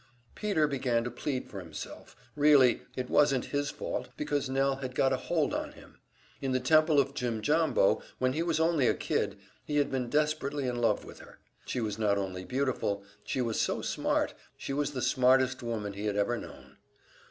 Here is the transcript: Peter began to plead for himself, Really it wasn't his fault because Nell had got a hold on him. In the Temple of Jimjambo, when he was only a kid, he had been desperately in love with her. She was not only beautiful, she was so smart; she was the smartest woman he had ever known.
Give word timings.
Peter 0.33 0.67
began 0.67 1.03
to 1.03 1.11
plead 1.11 1.47
for 1.47 1.59
himself, 1.59 2.15
Really 2.35 2.81
it 2.95 3.07
wasn't 3.07 3.45
his 3.53 3.69
fault 3.69 4.09
because 4.17 4.49
Nell 4.49 4.77
had 4.77 4.95
got 4.95 5.13
a 5.13 5.15
hold 5.15 5.53
on 5.53 5.73
him. 5.73 5.99
In 6.41 6.53
the 6.53 6.59
Temple 6.59 6.99
of 6.99 7.13
Jimjambo, 7.13 8.01
when 8.17 8.33
he 8.33 8.41
was 8.41 8.59
only 8.59 8.87
a 8.87 8.95
kid, 8.95 9.37
he 9.63 9.77
had 9.77 9.91
been 9.91 10.09
desperately 10.09 10.65
in 10.67 10.81
love 10.81 11.05
with 11.05 11.19
her. 11.19 11.37
She 11.67 11.81
was 11.81 11.99
not 11.99 12.17
only 12.17 12.43
beautiful, 12.43 13.03
she 13.23 13.41
was 13.41 13.61
so 13.61 13.83
smart; 13.83 14.33
she 14.57 14.73
was 14.73 14.93
the 14.93 15.03
smartest 15.03 15.61
woman 15.61 15.93
he 15.93 16.07
had 16.07 16.15
ever 16.15 16.35
known. 16.35 16.77